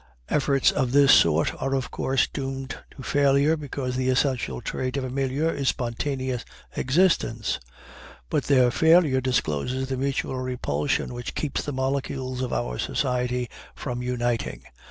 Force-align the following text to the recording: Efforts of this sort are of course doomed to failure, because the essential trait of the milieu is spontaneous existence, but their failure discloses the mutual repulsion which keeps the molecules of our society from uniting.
Efforts 0.29 0.71
of 0.71 0.93
this 0.93 1.13
sort 1.13 1.53
are 1.61 1.75
of 1.75 1.91
course 1.91 2.25
doomed 2.27 2.75
to 2.95 3.03
failure, 3.03 3.55
because 3.55 3.95
the 3.95 4.09
essential 4.09 4.59
trait 4.59 4.97
of 4.97 5.03
the 5.03 5.11
milieu 5.11 5.49
is 5.49 5.69
spontaneous 5.69 6.43
existence, 6.75 7.59
but 8.31 8.45
their 8.45 8.71
failure 8.71 9.21
discloses 9.21 9.89
the 9.89 9.97
mutual 9.97 10.37
repulsion 10.39 11.13
which 11.13 11.35
keeps 11.35 11.63
the 11.63 11.71
molecules 11.71 12.41
of 12.41 12.51
our 12.51 12.79
society 12.79 13.47
from 13.75 14.01
uniting. 14.01 14.63